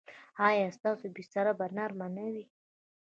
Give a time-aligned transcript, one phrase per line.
[0.47, 2.45] ایا ستاسو بستره به نرمه نه وي؟